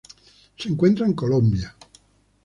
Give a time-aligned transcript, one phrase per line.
[0.57, 1.75] Se encuentra en Colombia.